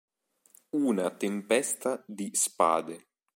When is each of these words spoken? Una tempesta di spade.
Una 0.79 1.11
tempesta 1.11 2.03
di 2.07 2.31
spade. 2.33 3.09